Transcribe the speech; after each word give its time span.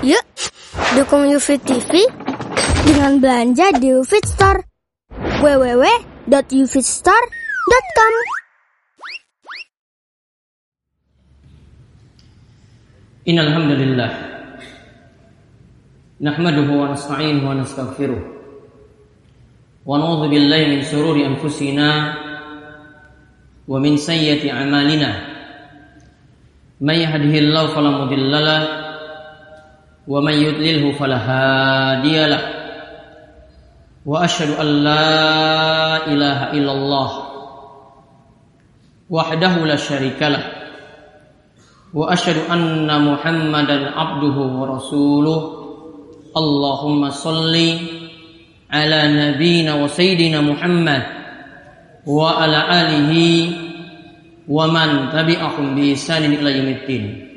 Yuk, 0.00 0.24
dukung 0.96 1.28
UFIT 1.28 1.60
TV 1.60 2.08
dengan 2.88 3.20
belanja 3.20 3.68
di 3.76 3.92
UFIT 3.92 4.24
Store. 4.24 4.64
www.ufitstore.com 5.44 8.14
Innal 13.28 13.52
hamdalillah. 13.52 14.12
Nahmaduhu 16.24 16.80
wa 16.80 16.96
nasta'inuhu 16.96 17.44
wa 17.44 17.60
nastaghfiruh. 17.60 18.24
Wa 19.84 20.00
na'udzu 20.00 20.32
billahi 20.32 20.64
min 20.64 20.80
shururi 20.80 21.28
anfusina 21.28 22.16
wa 23.68 23.76
min 23.76 24.00
sayyiati 24.00 24.48
a'malina. 24.48 25.28
May 26.80 27.04
yahdihillahu 27.04 27.76
fala 27.76 28.08
ومن 30.10 30.34
يضلله 30.34 30.92
فلا 30.98 31.16
هادي 31.16 32.26
له. 32.26 32.42
وأشهد 34.06 34.58
أن 34.58 34.66
لا 34.66 36.06
إله 36.06 36.50
إلا 36.50 36.72
الله 36.72 37.10
وحده 39.10 39.54
لا 39.66 39.76
شريك 39.76 40.18
له. 40.22 40.44
وأشهد 41.94 42.50
أن 42.50 42.90
محمدا 43.12 43.90
عبده 43.90 44.36
ورسوله. 44.58 45.40
اللهم 46.36 47.10
صل 47.10 47.54
على 48.70 49.00
نبينا 49.14 49.74
وسيدنا 49.74 50.40
محمد 50.40 51.02
وعلى 52.06 52.60
آله 52.82 53.12
ومن 54.48 54.88
تبعهم 55.10 55.74
بإحسان 55.74 56.24
إلى 56.24 56.58
يوم 56.58 56.68
الدين. 56.68 57.29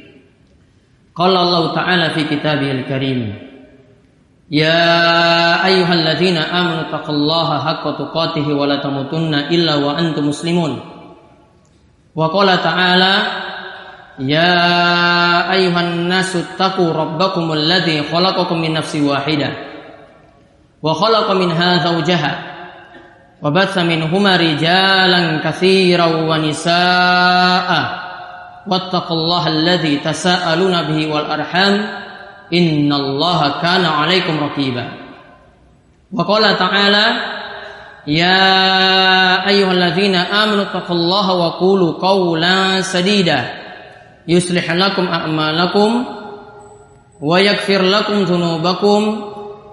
Qala 1.13 1.37
Allah 1.45 1.63
Ta'ala 1.77 2.05
fi 2.17 2.25
kitabihil 2.25 2.89
karim 2.89 3.37
Ya 4.49 5.61
ayyuhalladzina 5.65 6.49
amanu 6.49 6.89
taqullaha 6.89 7.63
haqqa 7.63 7.97
tuqatih 8.01 8.45
wa 8.53 8.65
la 8.69 8.81
tamutunna 8.81 9.49
illa 9.49 9.77
wa 9.81 9.97
antum 9.97 10.29
muslimun. 10.29 10.77
Wa 12.13 12.29
qala 12.29 12.61
ta'ala 12.61 13.13
Ya 14.21 15.49
ayuhan 15.49 16.05
nasu 16.05 16.45
taqu 16.53 16.85
rabbakumul 16.85 17.57
ladzi 17.57 18.05
khalaqakum 18.05 18.61
min 18.61 18.77
nafsin 18.77 19.09
wahidah 19.09 19.73
wa 20.83 20.91
khalaqa 20.93 21.33
minha 21.33 21.79
zawjaha 21.79 22.33
wa 23.41 23.49
batha 23.49 23.81
minhuma 23.87 24.37
rijalan 24.37 25.39
wa 25.39 26.35
واتقوا 28.67 29.17
الله 29.17 29.47
الذي 29.47 29.97
تساءلون 29.97 30.83
به 30.83 31.13
والأرحام 31.13 31.73
إن 32.53 32.93
الله 32.93 33.61
كان 33.61 33.85
عليكم 33.85 34.43
رقيبا. 34.43 34.87
وقال 36.13 36.57
تعالى 36.57 37.05
يا 38.07 39.47
أيها 39.47 39.71
الذين 39.71 40.15
آمنوا 40.15 40.61
اتقوا 40.61 40.95
الله 40.95 41.33
وقولوا 41.33 41.91
قولا 41.91 42.81
سديدا. 42.81 43.45
يصلح 44.27 44.71
لكم 44.71 45.07
أعمالكم 45.07 46.05
ويغفر 47.21 47.81
لكم 47.81 48.23
ذنوبكم 48.23 49.01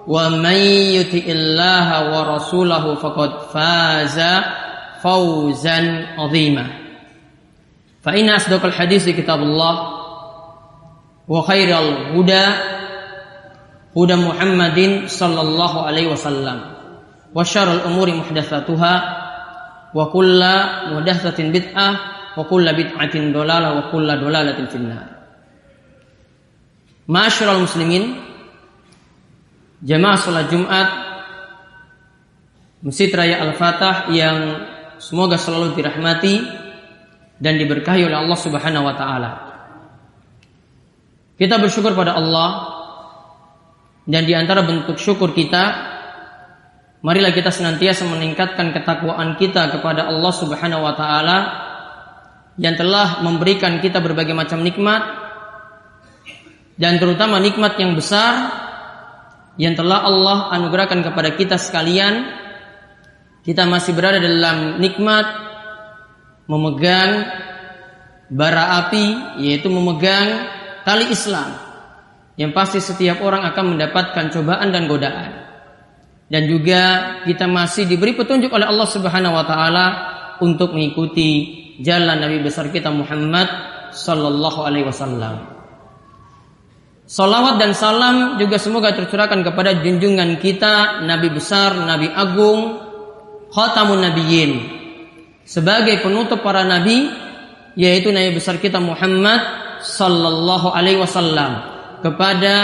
ومن 0.07 0.57
يطع 0.97 1.25
الله 1.27 1.87
ورسوله 2.11 2.95
فقد 2.95 3.31
فاز 3.53 4.21
فوزا 5.03 6.05
عظيما. 6.17 6.65
فإن 8.02 8.30
أصدق 8.30 8.64
الحديث 8.64 9.08
كتاب 9.08 9.40
الله 9.42 9.74
وخير 11.28 11.68
الهدى 11.78 12.46
هدى 13.96 14.16
محمد 14.16 14.78
صلى 15.06 15.40
الله 15.40 15.72
عليه 15.86 16.06
وسلم 16.12 16.58
وشر 17.34 17.72
الأمور 17.72 18.14
محدثاتها 18.14 18.94
وكل 19.94 20.40
محدثة 20.92 21.38
بدعة 21.50 21.88
wa 22.36 22.44
kulla 22.44 22.76
bid'atin 22.76 23.32
dolalah 23.32 23.80
wa 23.80 23.82
kulla 23.88 24.20
dolalatin 24.20 24.68
finnar. 24.68 25.08
Ma'asyiral 27.08 27.64
muslimin, 27.64 28.20
jamaah 29.80 30.18
salat 30.20 30.52
Jumat 30.52 30.88
Masjid 32.84 33.08
Raya 33.08 33.40
Al-Fatah 33.40 34.12
yang 34.12 34.68
semoga 35.00 35.40
selalu 35.40 35.74
dirahmati 35.80 36.34
dan 37.41 37.57
diberkahi 37.57 38.05
oleh 38.05 38.21
Allah 38.21 38.37
Subhanahu 38.37 38.85
wa 38.85 38.93
taala. 38.93 39.31
Kita 41.41 41.57
bersyukur 41.57 41.97
pada 41.97 42.13
Allah 42.13 42.49
dan 44.05 44.29
di 44.29 44.37
antara 44.37 44.61
bentuk 44.61 45.01
syukur 45.01 45.33
kita 45.33 45.89
marilah 47.01 47.33
kita 47.33 47.49
senantiasa 47.49 48.05
meningkatkan 48.05 48.77
ketakwaan 48.77 49.41
kita 49.41 49.73
kepada 49.73 50.05
Allah 50.05 50.33
Subhanahu 50.37 50.85
wa 50.85 50.93
taala 50.93 51.37
yang 52.61 52.77
telah 52.77 53.25
memberikan 53.25 53.81
kita 53.81 53.97
berbagai 53.97 54.37
macam 54.37 54.61
nikmat 54.61 55.01
dan 56.77 57.01
terutama 57.01 57.41
nikmat 57.41 57.73
yang 57.81 57.97
besar 57.97 58.53
yang 59.57 59.73
telah 59.73 60.05
Allah 60.05 60.53
anugerahkan 60.53 61.01
kepada 61.01 61.33
kita 61.33 61.57
sekalian 61.57 62.21
kita 63.41 63.65
masih 63.65 63.97
berada 63.97 64.21
dalam 64.21 64.77
nikmat 64.77 65.50
memegang 66.49 67.27
bara 68.31 68.85
api 68.85 69.37
yaitu 69.43 69.67
memegang 69.67 70.47
tali 70.87 71.11
Islam 71.11 71.51
yang 72.39 72.55
pasti 72.55 72.79
setiap 72.79 73.19
orang 73.21 73.43
akan 73.51 73.75
mendapatkan 73.75 74.31
cobaan 74.31 74.71
dan 74.71 74.87
godaan 74.87 75.31
dan 76.31 76.47
juga 76.47 76.81
kita 77.27 77.43
masih 77.45 77.91
diberi 77.91 78.15
petunjuk 78.15 78.47
oleh 78.55 78.63
Allah 78.63 78.87
Subhanahu 78.87 79.35
wa 79.35 79.43
taala 79.43 79.85
untuk 80.39 80.71
mengikuti 80.71 81.59
jalan 81.83 82.23
Nabi 82.23 82.39
besar 82.39 82.71
kita 82.71 82.87
Muhammad 82.87 83.51
sallallahu 83.91 84.63
alaihi 84.63 84.87
wasallam. 84.87 85.59
Salawat 87.03 87.59
dan 87.59 87.75
salam 87.75 88.39
juga 88.39 88.55
semoga 88.55 88.95
tercurahkan 88.95 89.43
kepada 89.43 89.83
junjungan 89.83 90.39
kita 90.39 91.03
Nabi 91.03 91.27
besar, 91.35 91.75
Nabi 91.75 92.07
agung, 92.07 92.79
Khatamun 93.51 93.99
Nabiyyin. 93.99 94.80
Sebagai 95.51 95.99
penutup 95.99 96.39
para 96.39 96.63
nabi 96.63 97.11
yaitu 97.75 98.07
Nabi 98.07 98.39
besar 98.39 98.55
kita 98.55 98.79
Muhammad 98.79 99.39
sallallahu 99.83 100.71
alaihi 100.71 100.95
wasallam 100.95 101.59
kepada 101.99 102.55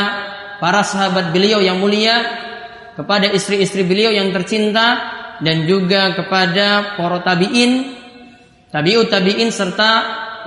para 0.63 0.87
sahabat 0.87 1.35
beliau 1.35 1.59
yang 1.59 1.83
mulia, 1.83 2.15
kepada 2.95 3.27
istri-istri 3.27 3.83
beliau 3.83 4.15
yang 4.15 4.31
tercinta 4.31 5.03
dan 5.43 5.67
juga 5.67 6.15
kepada 6.15 6.95
para 6.95 7.19
tabi'in 7.27 7.91
tabi'ut 8.71 9.11
tabi'in 9.11 9.51
serta 9.51 9.91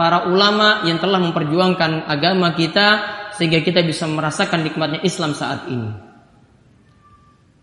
para 0.00 0.24
ulama 0.24 0.88
yang 0.88 0.96
telah 0.96 1.20
memperjuangkan 1.20 2.08
agama 2.08 2.56
kita 2.56 2.88
sehingga 3.36 3.60
kita 3.60 3.84
bisa 3.84 4.08
merasakan 4.08 4.64
nikmatnya 4.64 5.04
Islam 5.04 5.36
saat 5.36 5.68
ini. 5.68 5.92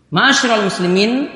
Ma'asyiral 0.08 0.64
muslimin, 0.64 1.28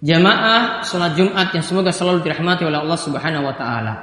jamaah 0.00 0.84
salat 0.84 1.16
Jumat 1.16 1.52
yang 1.52 1.64
semoga 1.64 1.92
selalu 1.92 2.24
dirahmati 2.24 2.64
oleh 2.64 2.80
Allah 2.80 2.98
Subhanahu 3.00 3.44
wa 3.44 3.54
taala. 3.56 3.94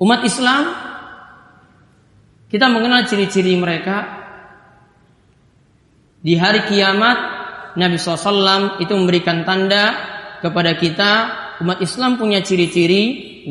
Umat 0.00 0.20
Islam 0.24 0.64
kita 2.48 2.66
mengenal 2.68 3.04
ciri-ciri 3.08 3.56
mereka 3.56 4.20
di 6.20 6.36
hari 6.36 6.68
kiamat 6.68 7.18
Nabi 7.78 7.96
SAW 7.96 8.82
itu 8.82 8.92
memberikan 8.92 9.46
tanda 9.46 9.96
kepada 10.42 10.76
kita 10.76 11.10
umat 11.60 11.78
Islam 11.84 12.16
punya 12.16 12.40
ciri-ciri 12.40 13.02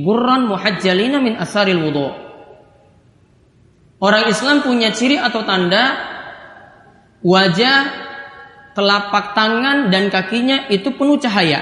gurran 0.02 0.50
muhajjalina 0.50 1.18
min 1.22 1.38
asaril 1.38 1.82
wudhu. 1.82 2.10
Orang 4.00 4.32
Islam 4.32 4.64
punya 4.64 4.96
ciri 4.96 5.20
atau 5.20 5.44
tanda 5.44 5.96
wajah, 7.20 7.78
telapak 8.74 9.34
tangan 9.34 9.90
dan 9.90 10.08
kakinya 10.12 10.70
itu 10.70 10.94
penuh 10.94 11.18
cahaya. 11.18 11.62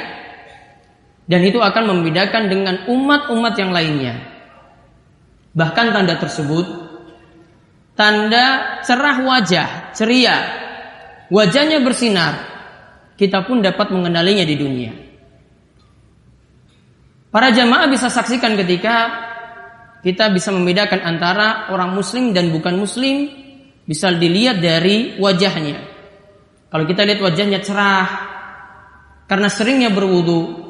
Dan 1.28 1.44
itu 1.44 1.60
akan 1.60 1.84
membedakan 1.92 2.48
dengan 2.48 2.76
umat-umat 2.88 3.54
yang 3.60 3.76
lainnya. 3.76 4.16
Bahkan 5.52 5.86
tanda 5.92 6.16
tersebut 6.16 6.66
tanda 7.98 8.80
cerah 8.86 9.18
wajah, 9.26 9.92
ceria. 9.92 10.38
Wajahnya 11.28 11.84
bersinar. 11.84 12.34
Kita 13.18 13.44
pun 13.44 13.60
dapat 13.60 13.92
mengenalinya 13.92 14.46
di 14.46 14.56
dunia. 14.56 14.94
Para 17.28 17.52
jamaah 17.52 17.92
bisa 17.92 18.08
saksikan 18.08 18.56
ketika 18.56 18.96
kita 20.06 20.32
bisa 20.32 20.54
membedakan 20.54 21.04
antara 21.04 21.68
orang 21.74 21.92
muslim 21.92 22.32
dan 22.32 22.54
bukan 22.54 22.80
muslim 22.80 23.28
bisa 23.84 24.14
dilihat 24.14 24.64
dari 24.64 25.20
wajahnya. 25.20 25.97
Kalau 26.68 26.84
kita 26.84 27.08
lihat 27.08 27.24
wajahnya 27.24 27.64
cerah 27.64 28.08
karena 29.28 29.48
seringnya 29.48 29.92
berwudu, 29.92 30.68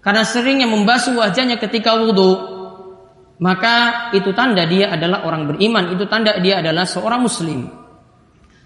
karena 0.00 0.24
seringnya 0.24 0.66
membasuh 0.66 1.14
wajahnya 1.14 1.60
ketika 1.60 1.94
wudu, 2.00 2.32
maka 3.38 4.08
itu 4.16 4.32
tanda 4.32 4.64
dia 4.64 4.90
adalah 4.92 5.28
orang 5.28 5.52
beriman, 5.52 5.92
itu 5.92 6.08
tanda 6.08 6.36
dia 6.40 6.64
adalah 6.64 6.88
seorang 6.88 7.22
muslim. 7.22 7.68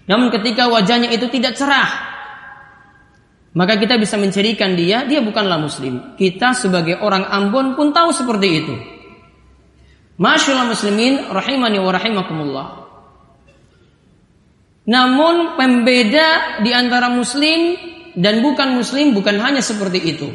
Namun 0.07 0.31
ketika 0.31 0.71
wajahnya 0.71 1.11
itu 1.11 1.27
tidak 1.27 1.59
cerah, 1.59 1.89
maka 3.57 3.75
kita 3.75 3.99
bisa 3.99 4.15
mencirikan 4.15 4.77
dia, 4.77 5.03
dia 5.03 5.19
bukanlah 5.19 5.59
muslim. 5.59 6.15
Kita 6.15 6.55
sebagai 6.55 7.01
orang 7.03 7.27
Ambon 7.27 7.75
pun 7.75 7.91
tahu 7.91 8.15
seperti 8.15 8.47
itu. 8.53 8.75
Masyaallah 10.17 10.69
muslimin 10.69 11.27
rahimani 11.29 11.77
wa 11.81 11.91
rahimakumullah. 11.91 12.67
Namun 14.87 15.59
pembeda 15.59 16.59
di 16.63 16.71
antara 16.71 17.11
muslim 17.11 17.75
dan 18.15 18.39
bukan 18.39 18.79
muslim 18.79 19.11
bukan 19.11 19.35
hanya 19.43 19.59
seperti 19.59 19.99
itu. 19.99 20.31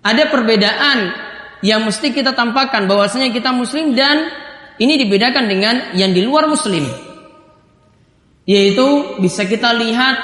Ada 0.00 0.30
perbedaan 0.30 0.98
yang 1.60 1.84
mesti 1.84 2.14
kita 2.14 2.32
tampakkan 2.32 2.88
bahwasanya 2.88 3.34
kita 3.34 3.52
muslim 3.52 3.92
dan 3.92 4.30
ini 4.80 4.96
dibedakan 4.96 5.44
dengan 5.50 5.74
yang 5.92 6.14
di 6.14 6.22
luar 6.24 6.48
muslim. 6.48 6.86
Yaitu 8.48 9.20
bisa 9.20 9.44
kita 9.44 9.74
lihat 9.76 10.16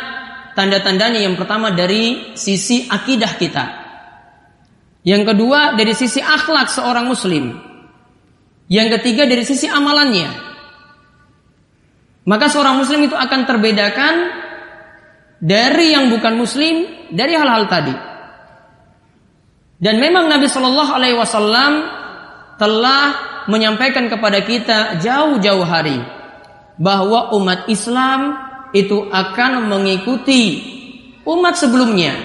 tanda-tandanya 0.57 1.21
yang 1.21 1.37
pertama 1.37 1.75
dari 1.75 2.33
sisi 2.39 2.89
akidah 2.89 3.37
kita. 3.37 3.65
Yang 5.05 5.35
kedua 5.35 5.77
dari 5.77 5.93
sisi 5.93 6.23
akhlak 6.23 6.73
seorang 6.73 7.05
muslim. 7.11 7.53
Yang 8.71 8.99
ketiga 8.99 9.29
dari 9.29 9.45
sisi 9.45 9.69
amalannya. 9.69 10.46
Maka 12.27 12.51
seorang 12.51 12.83
muslim 12.83 13.07
itu 13.07 13.15
akan 13.15 13.47
terbedakan 13.47 14.15
dari 15.39 15.95
yang 15.95 16.11
bukan 16.11 16.35
muslim 16.35 17.07
dari 17.15 17.39
hal-hal 17.39 17.71
tadi. 17.71 17.95
Dan 19.79 20.03
memang 20.03 20.27
Nabi 20.27 20.51
Shallallahu 20.51 20.93
Alaihi 20.97 21.15
Wasallam 21.15 21.73
telah 22.59 23.03
menyampaikan 23.47 24.11
kepada 24.11 24.43
kita 24.43 24.99
jauh-jauh 24.99 25.63
hari 25.63 26.03
bahwa 26.81 27.31
umat 27.39 27.71
Islam 27.71 28.35
itu 28.75 29.07
akan 29.07 29.71
mengikuti 29.71 30.67
umat 31.23 31.55
sebelumnya. 31.55 32.17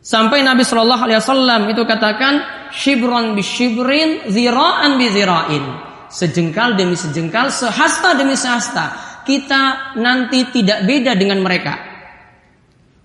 Sampai 0.00 0.40
Nabi 0.40 0.64
Shallallahu 0.64 1.04
Alaihi 1.04 1.20
Wasallam 1.20 1.62
itu 1.68 1.84
katakan 1.84 2.40
shibron 2.72 3.36
bi 3.36 3.44
shibrin, 3.44 4.24
ziraan 4.32 4.96
bi 4.96 5.06
zirain 5.12 5.93
sejengkal 6.14 6.78
demi 6.78 6.94
sejengkal, 6.94 7.50
sehasta 7.50 8.14
demi 8.14 8.38
sehasta. 8.38 9.18
Kita 9.26 9.96
nanti 9.98 10.46
tidak 10.54 10.86
beda 10.86 11.18
dengan 11.18 11.42
mereka. 11.42 11.74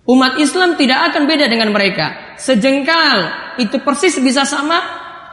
Umat 0.06 0.38
Islam 0.38 0.78
tidak 0.78 1.10
akan 1.10 1.26
beda 1.26 1.50
dengan 1.50 1.74
mereka. 1.74 2.38
Sejengkal 2.38 3.18
itu 3.58 3.82
persis 3.82 4.14
bisa 4.22 4.46
sama, 4.46 4.78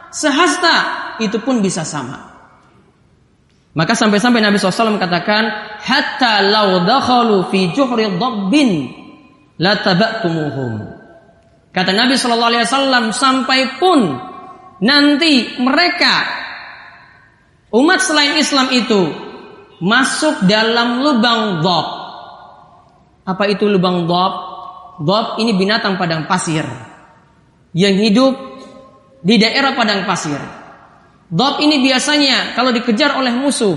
sehasta 0.09 0.75
itu 1.21 1.37
pun 1.41 1.61
bisa 1.61 1.85
sama. 1.85 2.33
Maka 3.77 3.93
sampai-sampai 3.93 4.41
Nabi 4.41 4.57
SAW 4.57 4.97
katakan, 4.97 5.77
hatta 5.85 6.41
lau 6.49 6.81
dakhalu 6.81 7.45
fi 7.53 7.69
juhri 7.77 8.09
dhabbin 8.17 8.69
la 9.61 9.77
taba'tumuhum. 9.77 10.97
Kata 11.69 11.93
Nabi 11.93 12.17
Shallallahu 12.17 12.51
Alaihi 12.57 12.65
Wasallam 12.65 13.05
sampai 13.13 13.77
pun 13.77 14.17
nanti 14.81 15.61
mereka 15.61 16.46
Umat 17.67 17.99
selain 17.99 18.39
Islam 18.39 18.71
itu 18.71 19.11
masuk 19.83 20.47
dalam 20.47 21.03
lubang 21.03 21.59
dob. 21.59 21.87
Apa 23.27 23.43
itu 23.51 23.67
lubang 23.67 24.07
dob? 24.07 24.33
Dob 25.03 25.37
ini 25.37 25.51
binatang 25.53 25.99
padang 25.99 26.25
pasir 26.25 26.63
yang 27.75 27.95
hidup 27.99 28.33
di 29.19 29.35
daerah 29.35 29.75
padang 29.75 30.07
pasir. 30.07 30.39
Dob 31.27 31.59
ini 31.59 31.83
biasanya 31.83 32.55
kalau 32.55 32.71
dikejar 32.71 33.19
oleh 33.19 33.35
musuh 33.35 33.75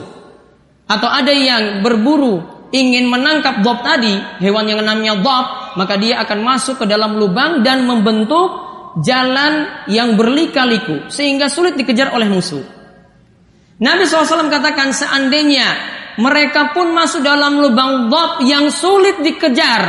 atau 0.86 1.10
ada 1.10 1.34
yang 1.34 1.82
berburu 1.82 2.62
ingin 2.70 3.10
menangkap 3.10 3.58
dob 3.66 3.82
tadi, 3.82 4.14
hewan 4.38 4.70
yang 4.70 4.86
namanya 4.86 5.18
dob, 5.18 5.46
maka 5.74 5.98
dia 5.98 6.22
akan 6.22 6.46
masuk 6.46 6.78
ke 6.78 6.86
dalam 6.86 7.18
lubang 7.18 7.66
dan 7.66 7.82
membentuk 7.82 8.70
jalan 9.02 9.66
yang 9.90 10.14
berlika-liku 10.14 11.10
sehingga 11.10 11.50
sulit 11.50 11.74
dikejar 11.74 12.14
oleh 12.14 12.30
musuh. 12.30 12.79
Nabi 13.80 14.04
SAW 14.04 14.52
katakan 14.52 14.92
seandainya 14.92 15.68
mereka 16.20 16.76
pun 16.76 16.92
masuk 16.92 17.24
dalam 17.24 17.64
lubang 17.64 18.12
dob 18.12 18.44
yang 18.44 18.68
sulit 18.68 19.24
dikejar. 19.24 19.84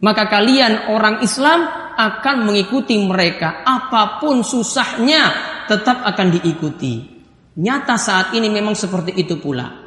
Maka 0.00 0.28
kalian 0.28 0.92
orang 0.92 1.20
Islam 1.20 1.68
akan 1.96 2.36
mengikuti 2.48 2.96
mereka. 3.00 3.64
Apa 3.64 4.20
pun 4.20 4.40
susahnya 4.40 5.32
tetap 5.68 6.04
akan 6.04 6.40
diikuti. 6.40 7.12
Nyata 7.54 7.96
saat 7.96 8.32
ini 8.36 8.48
memang 8.48 8.76
seperti 8.76 9.14
itu 9.16 9.38
pula. 9.40 9.84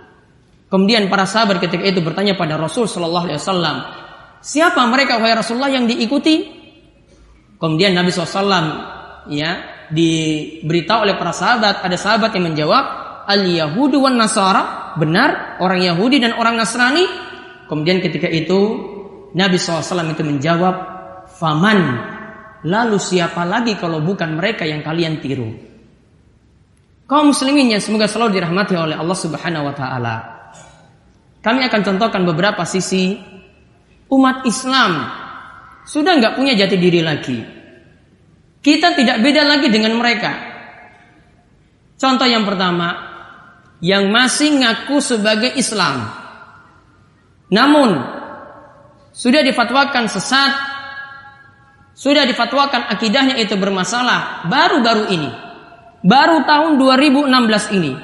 Kemudian 0.67 1.07
para 1.07 1.23
sahabat 1.23 1.63
ketika 1.63 1.83
itu 1.85 2.03
bertanya 2.03 2.35
pada 2.35 2.59
Rasul 2.59 2.85
Shallallahu 2.89 3.25
Alaihi 3.27 3.39
Wasallam, 3.39 3.77
siapa 4.43 4.83
mereka 4.87 5.15
wahai 5.19 5.35
Rasulullah 5.37 5.71
yang 5.71 5.87
diikuti? 5.87 6.57
Kemudian 7.57 7.97
Nabi 7.97 8.13
SAW 8.13 9.25
ya 9.33 9.76
diberitahu 9.91 11.07
oleh 11.07 11.15
para 11.15 11.31
sahabat, 11.31 11.83
ada 11.83 11.97
sahabat 11.99 12.35
yang 12.35 12.51
menjawab, 12.51 12.85
al 13.27 13.41
Yahudu 13.43 14.03
wan 14.03 14.15
Nasara, 14.15 14.95
benar 14.99 15.59
orang 15.63 15.83
Yahudi 15.83 16.23
dan 16.23 16.35
orang 16.35 16.55
Nasrani. 16.59 17.05
Kemudian 17.67 17.99
ketika 17.99 18.31
itu 18.31 18.59
Nabi 19.35 19.59
SAW 19.59 20.11
itu 20.11 20.23
menjawab, 20.23 20.75
faman, 21.35 21.79
lalu 22.63 22.97
siapa 22.97 23.43
lagi 23.43 23.75
kalau 23.75 23.99
bukan 23.99 24.39
mereka 24.39 24.63
yang 24.63 24.81
kalian 24.81 25.19
tiru? 25.19 25.51
Kaum 27.07 27.31
muslimin 27.31 27.71
yang 27.71 27.79
semoga 27.79 28.07
selalu 28.07 28.35
dirahmati 28.35 28.75
oleh 28.75 28.99
Allah 28.99 29.15
Subhanahu 29.15 29.71
wa 29.71 29.75
taala. 29.75 30.15
Kami 31.39 31.63
akan 31.63 31.81
contohkan 31.87 32.27
beberapa 32.27 32.67
sisi 32.67 33.15
umat 34.11 34.43
Islam 34.43 35.07
sudah 35.87 36.19
nggak 36.19 36.35
punya 36.35 36.59
jati 36.59 36.75
diri 36.75 36.99
lagi. 36.99 37.56
Kita 38.67 38.91
tidak 38.99 39.23
beda 39.23 39.47
lagi 39.47 39.71
dengan 39.71 39.95
mereka. 39.95 40.35
Contoh 41.95 42.27
yang 42.27 42.43
pertama, 42.43 42.99
yang 43.79 44.11
masih 44.11 44.59
ngaku 44.59 44.99
sebagai 44.99 45.55
Islam. 45.55 46.03
Namun 47.47 47.95
sudah 49.15 49.39
difatwakan 49.39 50.11
sesat, 50.11 50.51
sudah 51.95 52.27
difatwakan 52.27 52.91
akidahnya 52.91 53.39
itu 53.39 53.55
bermasalah 53.55 54.51
baru-baru 54.51 55.15
ini. 55.15 55.31
Baru 56.03 56.43
tahun 56.43 56.75
2016 56.75 57.71
ini. 57.71 57.95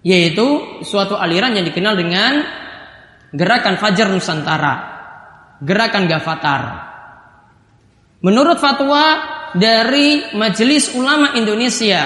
Yaitu 0.00 0.80
suatu 0.80 1.20
aliran 1.20 1.52
yang 1.52 1.68
dikenal 1.68 1.92
dengan 1.92 2.32
Gerakan 3.36 3.76
Fajar 3.76 4.08
Nusantara. 4.08 4.74
Gerakan 5.60 6.08
Gafatar. 6.08 6.62
Menurut 8.24 8.56
fatwa 8.56 9.36
dari 9.56 10.34
Majelis 10.36 10.92
Ulama 10.92 11.32
Indonesia 11.38 12.04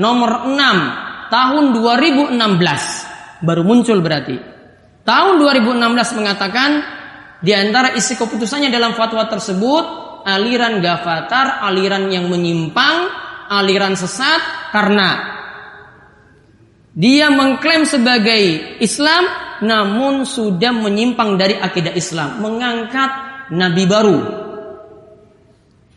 nomor 0.00 0.48
6 0.48 1.30
tahun 1.30 1.64
2016 1.76 3.44
baru 3.44 3.62
muncul 3.64 3.98
berarti. 4.00 4.36
Tahun 5.00 5.34
2016 5.40 6.18
mengatakan 6.18 6.70
di 7.40 7.56
antara 7.56 7.96
isi 7.96 8.14
keputusannya 8.14 8.68
dalam 8.68 8.92
fatwa 8.92 9.24
tersebut 9.26 9.84
aliran 10.28 10.78
gafatar, 10.84 11.64
aliran 11.64 12.12
yang 12.12 12.28
menyimpang, 12.28 13.08
aliran 13.48 13.96
sesat 13.96 14.70
karena 14.70 15.40
dia 16.92 17.32
mengklaim 17.32 17.88
sebagai 17.88 18.76
Islam 18.82 19.24
namun 19.60 20.24
sudah 20.24 20.72
menyimpang 20.72 21.36
dari 21.36 21.56
akidah 21.56 21.92
Islam, 21.92 22.40
mengangkat 22.44 23.10
nabi 23.52 23.84
baru 23.84 24.39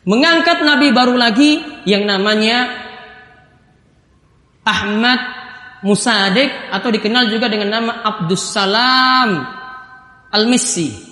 mengangkat 0.03 0.63
nabi 0.63 0.91
baru 0.91 1.15
lagi 1.15 1.63
yang 1.87 2.03
namanya 2.07 2.71
Ahmad 4.63 5.19
Musadik 5.83 6.71
atau 6.71 6.87
dikenal 6.87 7.27
juga 7.27 7.51
dengan 7.51 7.75
nama 7.79 7.93
Abdus 8.07 8.55
Salam 8.55 9.43
Al-Missi. 10.31 11.11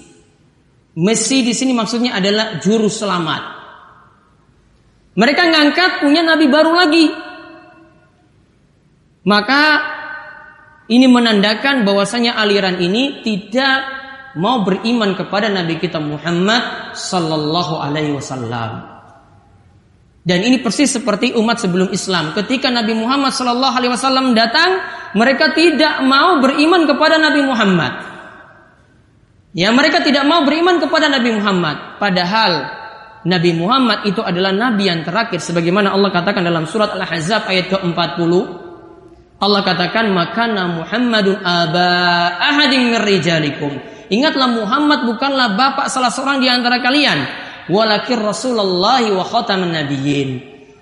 Messi 0.95 1.43
di 1.43 1.51
sini 1.51 1.75
maksudnya 1.75 2.15
adalah 2.15 2.59
juru 2.63 2.87
selamat. 2.87 3.43
Mereka 5.19 5.43
ngangkat 5.43 5.91
punya 5.99 6.23
nabi 6.23 6.47
baru 6.47 6.71
lagi. 6.71 7.05
Maka 9.27 9.63
ini 10.87 11.07
menandakan 11.07 11.83
bahwasanya 11.83 12.39
aliran 12.39 12.79
ini 12.79 13.21
tidak 13.23 13.79
mau 14.39 14.63
beriman 14.63 15.13
kepada 15.13 15.51
Nabi 15.51 15.77
kita 15.77 16.01
Muhammad 16.01 16.63
sallallahu 16.93 17.79
alaihi 17.79 18.15
wasallam. 18.15 18.87
Dan 20.21 20.45
ini 20.45 20.61
persis 20.61 20.93
seperti 20.93 21.33
umat 21.33 21.57
sebelum 21.57 21.89
Islam. 21.89 22.37
Ketika 22.37 22.69
Nabi 22.69 22.93
Muhammad 22.93 23.33
sallallahu 23.33 23.73
alaihi 23.73 23.93
wasallam 23.93 24.37
datang, 24.37 24.77
mereka 25.17 25.57
tidak 25.57 26.05
mau 26.05 26.37
beriman 26.37 26.85
kepada 26.85 27.17
Nabi 27.17 27.41
Muhammad. 27.41 27.93
Ya, 29.51 29.73
mereka 29.73 30.05
tidak 30.05 30.23
mau 30.29 30.45
beriman 30.45 30.77
kepada 30.77 31.09
Nabi 31.09 31.35
Muhammad. 31.35 31.97
Padahal 31.97 32.81
Nabi 33.21 33.53
Muhammad 33.53 34.01
itu 34.09 34.17
adalah 34.25 34.49
nabi 34.49 34.89
yang 34.89 35.05
terakhir 35.05 35.37
sebagaimana 35.37 35.93
Allah 35.93 36.09
katakan 36.09 36.41
dalam 36.41 36.65
surat 36.65 36.97
Al-Ahzab 36.97 37.45
ayat 37.45 37.69
ke-40 37.69 38.31
Allah 39.41 39.61
katakan 39.61 40.09
makana 40.09 40.81
Muhammadun 40.81 41.37
aba 41.37 41.89
ahadin 42.41 42.97
rijalikum 42.97 43.77
ingatlah 44.11 44.51
Muhammad 44.51 45.07
bukanlah 45.07 45.55
bapak 45.55 45.87
salah 45.87 46.11
seorang 46.11 46.43
di 46.43 46.51
antara 46.51 46.83
kalian. 46.83 47.23
Walakin 47.71 48.19
Rasulullah 48.19 48.99
wa 48.99 49.23
khataman 49.23 49.71
nabiyyin. 49.71 50.29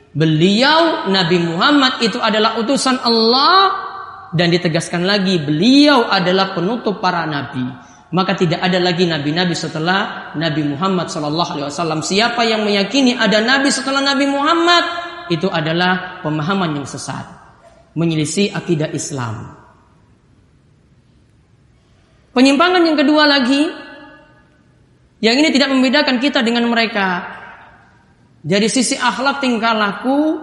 Beliau 0.10 1.06
Nabi 1.08 1.38
Muhammad 1.38 2.02
itu 2.02 2.18
adalah 2.18 2.58
utusan 2.58 2.98
Allah. 3.06 3.88
Dan 4.30 4.54
ditegaskan 4.54 5.10
lagi 5.10 5.42
beliau 5.42 6.06
adalah 6.06 6.54
penutup 6.54 7.02
para 7.02 7.26
nabi. 7.26 7.66
Maka 8.14 8.38
tidak 8.38 8.62
ada 8.62 8.78
lagi 8.82 9.06
nabi-nabi 9.06 9.54
setelah 9.54 10.34
Nabi 10.34 10.66
Muhammad 10.66 11.10
Sallallahu 11.14 11.50
Alaihi 11.58 11.66
Wasallam. 11.70 12.02
Siapa 12.02 12.42
yang 12.46 12.66
meyakini 12.66 13.14
ada 13.18 13.42
nabi 13.42 13.70
setelah 13.70 14.02
Nabi 14.02 14.26
Muhammad 14.30 14.86
itu 15.30 15.46
adalah 15.46 16.22
pemahaman 16.26 16.82
yang 16.82 16.90
sesat, 16.90 17.22
menyelisih 17.94 18.54
akidah 18.54 18.90
Islam. 18.94 19.59
Penyimpangan 22.40 22.88
yang 22.88 22.96
kedua 22.96 23.28
lagi, 23.28 23.68
yang 25.20 25.36
ini 25.36 25.52
tidak 25.52 25.76
membedakan 25.76 26.24
kita 26.24 26.40
dengan 26.40 26.72
mereka. 26.72 27.36
Dari 28.40 28.72
sisi 28.72 28.96
akhlak 28.96 29.44
tingkah 29.44 29.76
laku, 29.76 30.40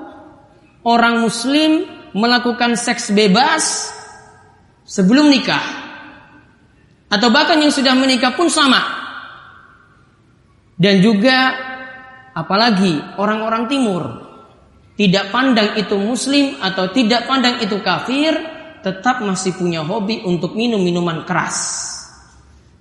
orang 0.84 1.24
Muslim 1.24 1.88
melakukan 2.12 2.76
seks 2.76 3.16
bebas 3.16 3.88
sebelum 4.84 5.32
nikah 5.32 5.64
atau 7.08 7.32
bahkan 7.32 7.64
yang 7.64 7.72
sudah 7.72 7.96
menikah 7.96 8.36
pun 8.36 8.52
sama. 8.52 8.84
Dan 10.76 11.00
juga 11.00 11.56
apalagi 12.36 13.16
orang-orang 13.16 13.72
timur 13.72 14.02
tidak 15.00 15.32
pandang 15.32 15.80
itu 15.80 15.96
muslim 15.96 16.60
atau 16.60 16.92
tidak 16.92 17.24
pandang 17.24 17.56
itu 17.64 17.80
kafir, 17.80 18.55
tetap 18.86 19.18
masih 19.18 19.58
punya 19.58 19.82
hobi 19.82 20.22
untuk 20.22 20.54
minum 20.54 20.78
minuman 20.78 21.26
keras. 21.26 21.82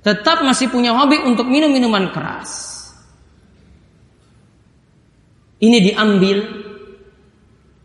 Tetap 0.05 0.45
masih 0.45 0.69
punya 0.69 0.93
hobi 0.93 1.17
untuk 1.17 1.49
minum 1.49 1.73
minuman 1.73 2.13
keras. 2.13 2.77
Ini 5.57 5.81
diambil 5.81 6.37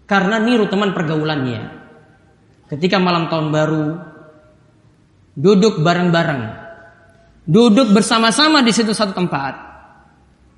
karena 0.05 0.37
niru 0.37 0.69
teman 0.69 0.93
pergaulannya. 0.93 1.81
Ketika 2.69 3.01
malam 3.01 3.33
tahun 3.33 3.49
baru, 3.49 3.89
duduk 5.33 5.81
bareng-bareng, 5.81 6.43
duduk 7.49 7.89
bersama-sama 7.97 8.61
di 8.61 8.77
situ 8.77 8.93
satu 8.93 9.17
tempat. 9.17 9.57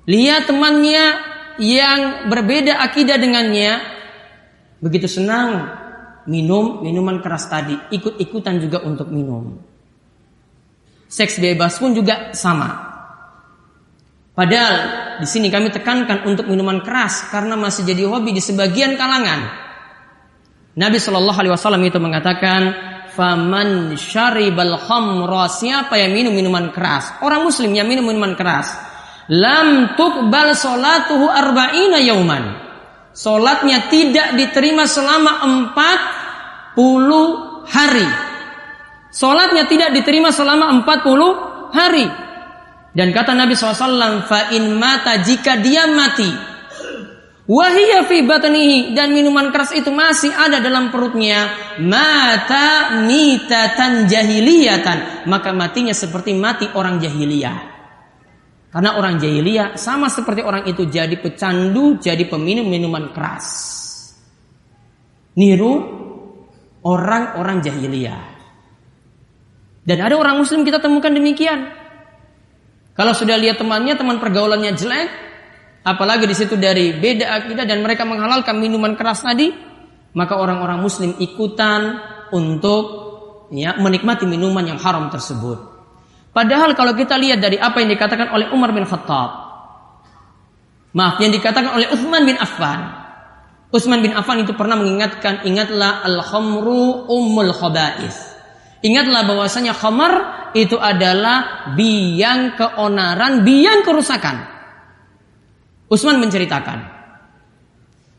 Lihat 0.03 0.51
temannya 0.51 1.05
yang 1.63 2.27
berbeda 2.27 2.75
akidah 2.75 3.15
dengannya, 3.15 3.79
begitu 4.83 5.07
senang 5.07 5.82
minum 6.29 6.83
minuman 6.83 7.19
keras 7.19 7.47
tadi, 7.47 7.75
ikut-ikutan 7.91 8.59
juga 8.61 8.83
untuk 8.83 9.09
minum. 9.09 9.59
Seks 11.09 11.37
bebas 11.37 11.77
pun 11.77 11.93
juga 11.93 12.33
sama. 12.33 12.91
Padahal 14.33 14.75
di 15.21 15.27
sini 15.29 15.53
kami 15.53 15.69
tekankan 15.69 16.25
untuk 16.25 16.49
minuman 16.49 16.81
keras 16.81 17.29
karena 17.29 17.53
masih 17.53 17.85
jadi 17.85 18.09
hobi 18.09 18.33
di 18.33 18.41
sebagian 18.41 18.97
kalangan. 18.97 19.61
Nabi 20.73 20.97
Shallallahu 20.97 21.37
Alaihi 21.37 21.53
Wasallam 21.53 21.85
itu 21.85 22.01
mengatakan, 22.01 22.61
faman 23.13 23.93
syaribal 23.93 24.81
khamra 24.81 25.45
siapa 25.45 26.01
yang 26.01 26.17
minum 26.17 26.33
minuman 26.33 26.73
keras 26.73 27.13
orang 27.21 27.45
muslim 27.45 27.69
yang 27.77 27.85
minum 27.85 28.01
minuman 28.01 28.33
keras 28.33 28.73
lam 29.29 29.93
tuqbal 29.93 30.57
salatuhu 30.57 31.29
arba'ina 31.29 32.01
yauman 32.01 32.57
salatnya 33.13 33.87
tidak 33.87 34.35
diterima 34.35 34.89
selama 34.89 35.45
40 36.75 37.69
hari 37.69 38.07
salatnya 39.13 39.63
tidak 39.69 39.93
diterima 39.93 40.33
selama 40.33 40.81
40 40.81 41.73
hari 41.73 42.05
dan 42.93 43.09
kata 43.09 43.33
Nabi 43.33 43.57
SAW 43.57 44.25
fa 44.25 44.53
in 44.53 44.73
mata 44.77 45.17
jika 45.21 45.57
dia 45.61 45.89
mati 45.89 46.53
Wahia 47.43 48.07
fi 48.07 48.23
dan 48.95 49.11
minuman 49.11 49.51
keras 49.51 49.75
itu 49.75 49.91
masih 49.91 50.31
ada 50.31 50.63
dalam 50.63 50.95
perutnya. 50.95 51.51
Mata 51.83 53.03
mitatan 53.03 54.07
jahiliyatan. 54.07 55.27
Maka 55.27 55.51
matinya 55.51 55.91
seperti 55.91 56.31
mati 56.39 56.71
orang 56.71 57.03
jahiliyah. 57.03 57.72
Karena 58.73 58.97
orang 58.97 59.21
jahiliyah 59.21 59.77
sama 59.77 60.09
seperti 60.09 60.41
orang 60.41 60.65
itu 60.65 60.89
jadi 60.89 61.13
pecandu, 61.21 62.01
jadi 62.01 62.25
peminum 62.25 62.65
minuman 62.65 63.13
keras. 63.13 63.45
Niru 65.37 65.73
orang-orang 66.81 67.61
jahiliyah. 67.61 68.21
Dan 69.85 70.01
ada 70.01 70.17
orang 70.17 70.41
muslim 70.41 70.65
kita 70.65 70.81
temukan 70.81 71.13
demikian. 71.13 71.69
Kalau 72.97 73.13
sudah 73.13 73.37
lihat 73.37 73.61
temannya, 73.61 73.93
teman 73.93 74.17
pergaulannya 74.17 74.73
jelek, 74.73 75.09
apalagi 75.85 76.25
di 76.25 76.33
situ 76.33 76.57
dari 76.57 76.97
beda 76.97 77.29
akidah 77.29 77.69
dan 77.69 77.77
mereka 77.85 78.09
menghalalkan 78.09 78.57
minuman 78.57 78.97
keras 78.97 79.21
tadi, 79.21 79.53
maka 80.17 80.33
orang-orang 80.33 80.81
muslim 80.81 81.13
ikutan 81.21 82.01
untuk 82.33 82.85
ya 83.53 83.77
menikmati 83.77 84.25
minuman 84.25 84.65
yang 84.65 84.81
haram 84.81 85.13
tersebut. 85.13 85.72
Padahal 86.33 86.73
kalau 86.73 86.97
kita 86.97 87.13
lihat 87.15 87.39
dari 87.39 87.61
apa 87.61 87.77
yang 87.77 87.93
dikatakan 87.93 88.33
oleh 88.33 88.49
Umar 88.49 88.73
bin 88.73 88.89
Khattab, 88.89 89.29
maaf 90.97 91.21
yang 91.21 91.29
dikatakan 91.29 91.77
oleh 91.77 91.87
Uthman 91.93 92.25
bin 92.25 92.37
Affan, 92.41 93.03
Utsman 93.73 94.05
bin 94.05 94.13
Affan 94.13 94.45
itu 94.45 94.53
pernah 94.53 94.77
mengingatkan, 94.77 95.41
ingatlah 95.49 96.05
al-khamru 96.05 97.09
ummul 97.09 97.49
khaba'is. 97.49 98.37
Ingatlah 98.85 99.25
bahwasanya 99.25 99.73
khamar 99.73 100.13
itu 100.53 100.77
adalah 100.77 101.73
biang 101.73 102.53
keonaran, 102.53 103.41
biang 103.41 103.81
kerusakan. 103.81 104.45
Utsman 105.89 106.21
menceritakan, 106.21 106.85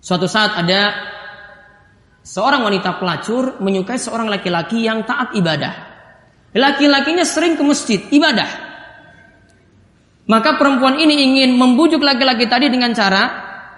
suatu 0.02 0.26
saat 0.26 0.58
ada 0.58 0.90
seorang 2.26 2.66
wanita 2.66 2.98
pelacur 2.98 3.62
menyukai 3.62 3.94
seorang 3.94 4.26
laki-laki 4.26 4.82
yang 4.82 5.06
taat 5.06 5.38
ibadah. 5.38 5.93
Laki-lakinya 6.54 7.26
sering 7.26 7.58
ke 7.58 7.62
masjid 7.66 8.00
ibadah. 8.14 8.46
Maka 10.24 10.56
perempuan 10.56 10.96
ini 10.96 11.20
ingin 11.20 11.58
membujuk 11.58 12.00
laki-laki 12.00 12.48
tadi 12.48 12.70
dengan 12.70 12.94
cara 12.94 13.22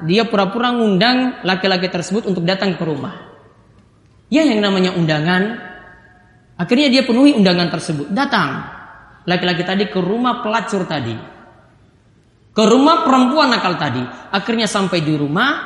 dia 0.05 0.29
pura-pura 0.29 0.71
ngundang 0.71 1.41
laki-laki 1.43 1.89
tersebut 1.89 2.29
untuk 2.29 2.45
datang 2.45 2.77
ke 2.77 2.85
rumah. 2.85 3.17
Ya 4.29 4.45
yang 4.45 4.61
namanya 4.61 4.93
undangan, 4.95 5.57
akhirnya 6.61 6.93
dia 6.93 7.03
penuhi 7.03 7.35
undangan 7.35 7.73
tersebut. 7.73 8.13
Datang 8.13 8.63
laki-laki 9.25 9.65
tadi 9.65 9.85
ke 9.89 9.99
rumah 9.99 10.45
pelacur 10.45 10.85
tadi 10.87 11.37
ke 12.57 12.65
rumah 12.65 13.05
perempuan 13.05 13.53
nakal 13.53 13.77
tadi. 13.77 14.01
Akhirnya 14.33 14.65
sampai 14.65 15.05
di 15.05 15.13
rumah, 15.13 15.61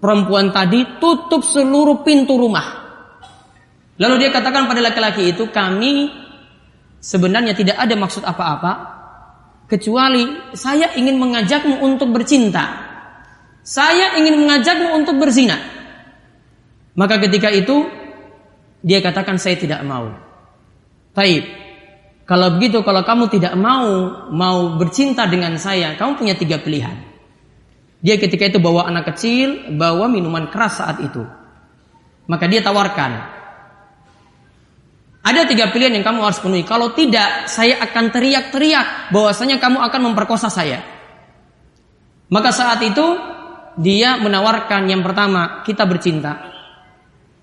perempuan 0.00 0.48
tadi 0.48 0.96
tutup 0.96 1.44
seluruh 1.44 2.00
pintu 2.00 2.40
rumah. 2.40 2.85
Lalu 3.96 4.14
dia 4.20 4.30
katakan 4.32 4.68
pada 4.68 4.80
laki-laki 4.84 5.32
itu, 5.32 5.48
kami 5.48 6.12
sebenarnya 7.00 7.56
tidak 7.56 7.80
ada 7.80 7.94
maksud 7.96 8.22
apa-apa, 8.24 8.72
kecuali 9.66 10.52
saya 10.52 10.92
ingin 10.96 11.16
mengajakmu 11.16 11.80
untuk 11.80 12.12
bercinta. 12.12 12.86
Saya 13.66 14.14
ingin 14.20 14.46
mengajakmu 14.46 14.94
untuk 14.94 15.18
berzina. 15.18 15.58
Maka 16.96 17.18
ketika 17.18 17.50
itu, 17.50 17.88
dia 18.84 19.02
katakan 19.02 19.40
saya 19.40 19.58
tidak 19.58 19.82
mau. 19.82 20.12
Taib, 21.16 21.44
kalau 22.26 22.58
begitu, 22.58 22.82
kalau 22.82 23.06
kamu 23.06 23.30
tidak 23.30 23.54
mau 23.54 24.26
mau 24.34 24.74
bercinta 24.74 25.30
dengan 25.30 25.54
saya, 25.62 25.94
kamu 25.94 26.18
punya 26.18 26.34
tiga 26.34 26.58
pilihan. 26.58 26.98
Dia 28.02 28.18
ketika 28.18 28.46
itu 28.46 28.58
bawa 28.58 28.86
anak 28.86 29.14
kecil, 29.14 29.72
bawa 29.74 30.06
minuman 30.06 30.50
keras 30.50 30.78
saat 30.78 31.02
itu. 31.02 31.26
Maka 32.26 32.46
dia 32.46 32.62
tawarkan. 32.62 33.35
Ada 35.26 35.42
tiga 35.50 35.74
pilihan 35.74 35.90
yang 35.98 36.06
kamu 36.06 36.22
harus 36.22 36.38
penuhi. 36.38 36.62
Kalau 36.62 36.94
tidak, 36.94 37.50
saya 37.50 37.82
akan 37.82 38.14
teriak-teriak 38.14 39.10
bahwasanya 39.10 39.58
kamu 39.58 39.82
akan 39.82 40.00
memperkosa 40.12 40.46
saya. 40.46 40.86
Maka 42.30 42.54
saat 42.54 42.78
itu 42.86 43.02
dia 43.74 44.22
menawarkan 44.22 44.86
yang 44.86 45.02
pertama, 45.02 45.66
kita 45.66 45.82
bercinta. 45.82 46.46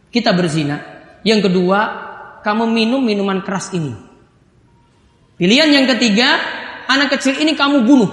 Kita 0.08 0.32
berzina. 0.32 0.80
Yang 1.28 1.52
kedua, 1.52 1.80
kamu 2.40 2.72
minum 2.72 3.04
minuman 3.04 3.44
keras 3.44 3.76
ini. 3.76 3.92
Pilihan 5.36 5.68
yang 5.68 5.84
ketiga, 5.84 6.40
anak 6.88 7.20
kecil 7.20 7.36
ini 7.36 7.52
kamu 7.52 7.84
bunuh. 7.84 8.12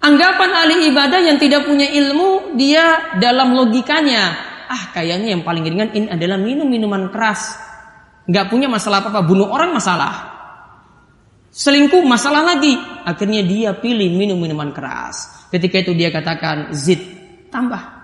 Anggapan 0.00 0.50
ahli 0.52 0.92
ibadah 0.92 1.20
yang 1.24 1.40
tidak 1.40 1.64
punya 1.64 1.88
ilmu, 1.88 2.56
dia 2.56 3.16
dalam 3.16 3.52
logikanya, 3.56 4.49
ah 4.70 4.94
kayaknya 4.94 5.34
yang 5.34 5.42
paling 5.42 5.66
ringan 5.66 5.90
ini 5.90 6.06
adalah 6.06 6.38
minum 6.38 6.70
minuman 6.70 7.10
keras. 7.10 7.58
Nggak 8.30 8.46
punya 8.46 8.70
masalah 8.70 9.02
apa-apa, 9.02 9.26
bunuh 9.26 9.50
orang 9.50 9.74
masalah. 9.74 10.30
Selingkuh 11.50 12.06
masalah 12.06 12.46
lagi. 12.46 12.78
Akhirnya 13.02 13.42
dia 13.42 13.74
pilih 13.74 14.14
minum 14.14 14.38
minuman 14.38 14.70
keras. 14.70 15.50
Ketika 15.50 15.82
itu 15.82 15.98
dia 15.98 16.14
katakan 16.14 16.70
zid 16.70 17.02
tambah. 17.50 17.98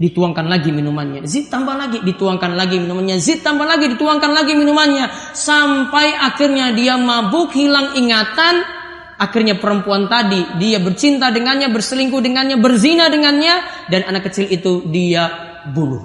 Dituangkan 0.00 0.48
lagi 0.48 0.72
minumannya. 0.72 1.28
Zid 1.28 1.52
tambah 1.52 1.76
lagi. 1.76 2.00
Dituangkan 2.00 2.56
lagi 2.56 2.80
minumannya. 2.80 3.20
Zid 3.20 3.44
tambah 3.44 3.68
lagi. 3.68 3.92
Dituangkan 3.92 4.32
lagi 4.32 4.56
minumannya. 4.56 5.12
Sampai 5.36 6.16
akhirnya 6.16 6.72
dia 6.72 6.96
mabuk 6.96 7.52
hilang 7.52 7.92
ingatan. 8.00 8.64
Akhirnya 9.14 9.60
perempuan 9.60 10.10
tadi 10.10 10.42
dia 10.58 10.82
bercinta 10.82 11.30
dengannya, 11.30 11.70
berselingkuh 11.70 12.18
dengannya, 12.18 12.58
berzina 12.58 13.06
dengannya. 13.06 13.86
Dan 13.92 14.08
anak 14.08 14.32
kecil 14.32 14.50
itu 14.50 14.82
dia 14.88 15.53
bunuh. 15.72 16.02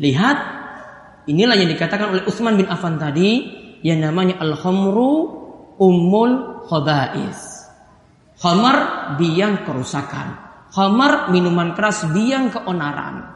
Lihat, 0.00 0.36
inilah 1.30 1.54
yang 1.54 1.70
dikatakan 1.70 2.10
oleh 2.10 2.22
Utsman 2.26 2.58
bin 2.58 2.66
Affan 2.66 2.98
tadi 2.98 3.46
yang 3.86 4.02
namanya 4.02 4.42
al-khamru 4.42 5.44
ummul 5.78 6.64
khaba'is. 6.66 7.68
Khamar 8.40 8.76
biang 9.20 9.62
kerusakan. 9.62 10.42
Khamar 10.74 11.30
minuman 11.30 11.76
keras 11.78 12.02
biang 12.10 12.50
keonaran. 12.50 13.30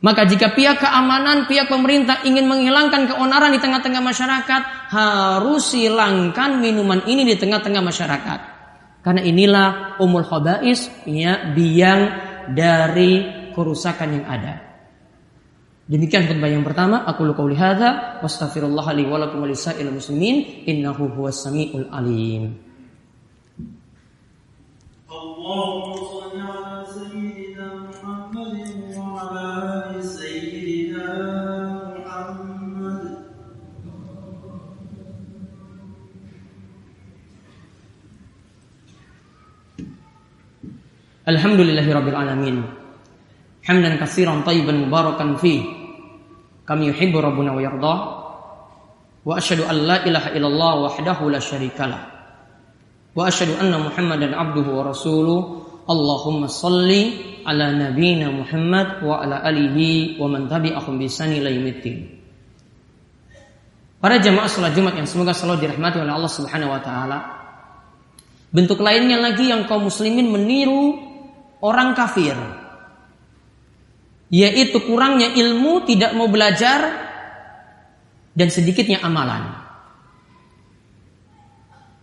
Maka 0.00 0.28
jika 0.28 0.52
pihak 0.52 0.80
keamanan, 0.80 1.48
pihak 1.48 1.68
pemerintah 1.68 2.24
ingin 2.24 2.48
menghilangkan 2.48 3.08
keonaran 3.08 3.52
di 3.52 3.60
tengah-tengah 3.60 4.00
masyarakat, 4.04 4.62
harus 4.92 5.72
hilangkan 5.72 6.60
minuman 6.60 7.00
ini 7.08 7.24
di 7.24 7.36
tengah-tengah 7.36 7.80
masyarakat. 7.80 8.40
Karena 9.00 9.22
inilah 9.24 9.68
umul 10.02 10.26
khabais, 10.26 10.90
ya, 11.08 11.52
biang 11.52 12.25
dari 12.52 13.24
kerusakan 13.56 14.20
yang 14.20 14.26
ada. 14.28 14.54
Demikian 15.86 16.26
khutbah 16.26 16.50
yang 16.50 16.66
pertama, 16.66 17.06
aku 17.06 17.30
qauli 17.30 17.54
hadza 17.54 18.18
wastaghfirullah 18.18 18.90
li 18.98 19.06
wa 19.06 19.22
lakum 19.22 19.46
muslimin 19.94 20.66
innahu 20.66 21.06
huwas 21.14 21.46
samiul 21.46 21.86
alim. 21.94 22.58
Allahumma 25.06 26.25
Alhamdulillahi 41.26 41.90
rabbil 41.90 42.14
alamin. 42.14 42.62
Hamdan 43.66 43.98
katsiran 43.98 44.46
tayyiban 44.46 44.86
mubarakan 44.86 45.34
fih. 45.42 45.66
Kami 46.62 46.94
yuhibbu 46.94 47.18
rabbuna 47.18 47.50
wa 47.50 47.58
yarda. 47.58 47.94
Wa 49.26 49.34
asyhadu 49.34 49.66
an 49.66 49.76
la 49.90 49.96
ilaha 50.06 50.30
illallah 50.30 50.72
wahdahu 50.86 51.26
la 51.26 51.42
syarikalah. 51.42 52.02
Wa 53.10 53.26
asyhadu 53.26 53.58
anna 53.58 53.82
muhammadan 53.90 54.38
abduhu 54.38 54.70
wa 54.70 54.82
rasuluh. 54.86 55.40
Allahumma 55.86 56.46
salli 56.46 57.42
ala 57.46 57.70
nabiyina 57.70 58.30
Muhammad 58.30 59.06
wa 59.06 59.22
ala 59.22 59.38
alihi 59.46 60.18
wa 60.18 60.26
man 60.26 60.50
tabi'ahum 60.50 60.98
bi 60.98 61.06
sani 61.06 61.38
la 61.38 61.50
Para 64.02 64.18
jamaah 64.18 64.50
salat 64.50 64.74
Jumat 64.74 64.98
yang 64.98 65.06
semoga 65.06 65.30
selalu 65.30 65.62
dirahmati 65.62 66.02
oleh 66.02 66.10
Allah 66.10 66.30
Subhanahu 66.30 66.74
wa 66.74 66.82
taala. 66.82 67.18
Bentuk 68.50 68.82
lainnya 68.82 69.22
lagi 69.22 69.46
yang 69.46 69.66
kaum 69.70 69.86
muslimin 69.86 70.26
meniru 70.26 71.05
orang 71.66 71.98
kafir 71.98 72.38
yaitu 74.30 74.82
kurangnya 74.82 75.30
ilmu, 75.38 75.86
tidak 75.86 76.10
mau 76.18 76.26
belajar, 76.26 77.06
dan 78.34 78.48
sedikitnya 78.50 78.98
amalan. 79.02 79.54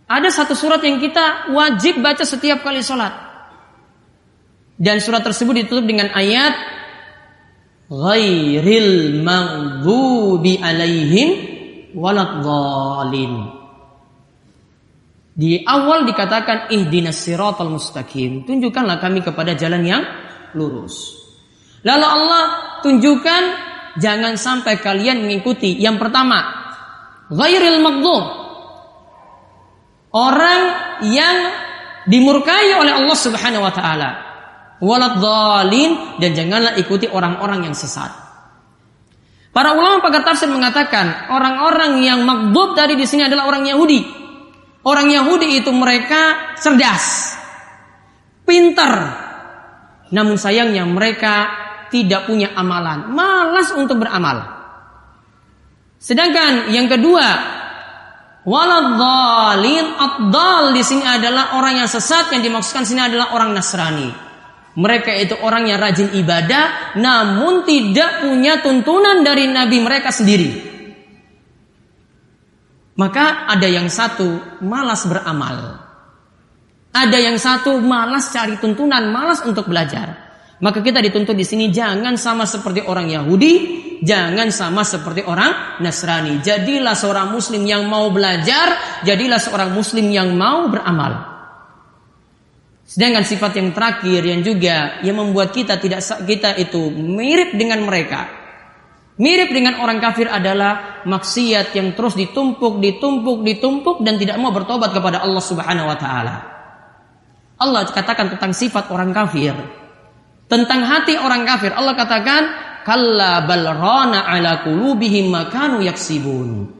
Ada 0.08 0.28
satu 0.32 0.56
surat 0.56 0.80
yang 0.84 1.00
kita 1.00 1.52
wajib 1.52 2.00
baca 2.00 2.24
setiap 2.24 2.60
kali 2.64 2.84
sholat. 2.84 3.12
Dan 4.74 4.98
surat 4.98 5.22
tersebut 5.22 5.64
ditutup 5.64 5.86
dengan 5.86 6.10
ayat 6.12 6.52
Ghairil 7.88 9.22
maghdubi 9.22 10.58
alaihim 10.58 11.28
waladhalin. 11.94 13.63
Di 15.34 15.66
awal 15.66 16.06
dikatakan 16.06 16.70
ihdinas 16.70 17.18
siratal 17.18 17.66
mustaqim. 17.66 18.46
Tunjukkanlah 18.46 19.02
kami 19.02 19.18
kepada 19.26 19.58
jalan 19.58 19.82
yang 19.82 20.02
lurus. 20.54 21.18
Lalu 21.82 22.06
Allah 22.06 22.42
tunjukkan 22.86 23.42
jangan 23.98 24.38
sampai 24.38 24.78
kalian 24.78 25.26
mengikuti. 25.26 25.74
Yang 25.74 26.06
pertama, 26.06 26.38
ghairil 27.34 27.82
maghdub. 27.82 28.24
Orang 30.14 30.62
yang 31.10 31.36
dimurkai 32.06 32.70
oleh 32.78 32.94
Allah 32.94 33.18
Subhanahu 33.18 33.66
wa 33.66 33.74
taala. 33.74 34.10
Walad 34.78 35.18
dan 36.22 36.30
janganlah 36.30 36.78
ikuti 36.78 37.10
orang-orang 37.10 37.66
yang 37.66 37.74
sesat. 37.74 38.10
Para 39.54 39.74
ulama 39.74 40.02
pakar 40.02 40.26
tafsir 40.26 40.50
mengatakan 40.50 41.30
orang-orang 41.30 42.02
yang 42.02 42.26
maghdub 42.26 42.74
tadi 42.74 42.98
di 42.98 43.06
sini 43.06 43.26
adalah 43.26 43.46
orang 43.50 43.66
Yahudi. 43.70 44.23
Orang 44.84 45.08
Yahudi 45.08 45.64
itu 45.64 45.72
mereka 45.72 46.52
cerdas, 46.60 47.32
pintar, 48.44 48.92
namun 50.12 50.36
sayangnya 50.36 50.84
mereka 50.84 51.48
tidak 51.88 52.28
punya 52.28 52.52
amalan, 52.52 53.08
malas 53.08 53.72
untuk 53.72 54.04
beramal. 54.04 54.44
Sedangkan 55.96 56.68
yang 56.68 56.84
kedua, 56.84 57.24
waladhalin 58.44 59.96
abdal 59.96 60.76
di 60.76 60.84
sini 60.84 61.08
adalah 61.08 61.56
orang 61.56 61.80
yang 61.80 61.88
sesat 61.88 62.28
yang 62.36 62.44
dimaksudkan 62.44 62.84
sini 62.84 63.08
adalah 63.08 63.32
orang 63.32 63.56
Nasrani. 63.56 64.12
Mereka 64.74 65.16
itu 65.16 65.38
orang 65.40 65.70
yang 65.70 65.80
rajin 65.80 66.12
ibadah 66.12 66.98
namun 67.00 67.64
tidak 67.64 68.26
punya 68.26 68.60
tuntunan 68.60 69.24
dari 69.24 69.48
nabi 69.48 69.80
mereka 69.80 70.12
sendiri. 70.12 70.73
Maka 72.94 73.50
ada 73.50 73.66
yang 73.66 73.90
satu 73.90 74.58
malas 74.62 75.02
beramal. 75.06 75.82
Ada 76.94 77.18
yang 77.18 77.34
satu 77.42 77.82
malas 77.82 78.30
cari 78.30 78.54
tuntunan, 78.62 79.10
malas 79.10 79.42
untuk 79.42 79.66
belajar. 79.66 80.24
Maka 80.62 80.78
kita 80.78 81.02
dituntut 81.02 81.34
di 81.34 81.42
sini 81.42 81.74
jangan 81.74 82.14
sama 82.14 82.46
seperti 82.46 82.86
orang 82.86 83.10
Yahudi, 83.10 83.52
jangan 84.06 84.54
sama 84.54 84.86
seperti 84.86 85.26
orang 85.26 85.82
Nasrani. 85.82 86.38
Jadilah 86.38 86.94
seorang 86.94 87.34
muslim 87.34 87.66
yang 87.66 87.90
mau 87.90 88.14
belajar, 88.14 89.02
jadilah 89.02 89.42
seorang 89.42 89.74
muslim 89.74 90.06
yang 90.14 90.30
mau 90.38 90.70
beramal. 90.70 91.34
Sedangkan 92.86 93.26
sifat 93.26 93.58
yang 93.58 93.74
terakhir 93.74 94.22
yang 94.22 94.40
juga 94.44 95.02
yang 95.02 95.18
membuat 95.18 95.50
kita 95.50 95.80
tidak 95.82 96.04
kita 96.22 96.54
itu 96.62 96.94
mirip 96.94 97.58
dengan 97.58 97.82
mereka. 97.82 98.43
Mirip 99.14 99.54
dengan 99.54 99.78
orang 99.78 100.02
kafir 100.02 100.26
adalah 100.26 101.06
maksiat 101.06 101.70
yang 101.78 101.94
terus 101.94 102.18
ditumpuk, 102.18 102.82
ditumpuk, 102.82 103.46
ditumpuk 103.46 103.96
dan 104.02 104.18
tidak 104.18 104.42
mau 104.42 104.50
bertobat 104.50 104.90
kepada 104.90 105.22
Allah 105.22 105.38
Subhanahu 105.38 105.86
wa 105.86 105.94
taala. 105.94 106.34
Allah 107.54 107.86
katakan 107.86 108.34
tentang 108.34 108.50
sifat 108.50 108.90
orang 108.90 109.14
kafir, 109.14 109.54
tentang 110.50 110.82
hati 110.82 111.14
orang 111.14 111.46
kafir 111.46 111.70
Allah 111.70 111.94
katakan 111.94 112.42
kalla 112.82 113.46
bal 113.46 113.64
rana 113.70 114.26
ala 114.26 114.66
qulubihim 114.66 115.30
makanu 115.30 115.78
yaksibun. 115.86 116.74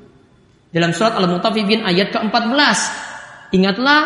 Dalam 0.74 0.90
surat 0.90 1.14
Al-Mutaffifin 1.14 1.86
ayat 1.86 2.10
ke-14. 2.10 2.78
Ingatlah 3.54 4.00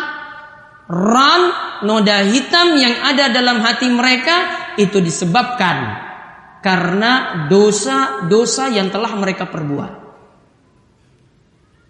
ran 0.85 1.41
noda 1.81 2.29
hitam 2.29 2.77
yang 2.77 2.93
ada 3.01 3.33
dalam 3.33 3.57
hati 3.65 3.89
mereka 3.89 4.35
itu 4.77 5.01
disebabkan 5.01 6.08
karena 6.59 7.45
dosa-dosa 7.47 8.67
yang 8.71 8.91
telah 8.91 9.15
mereka 9.15 9.47
perbuat. 9.47 10.09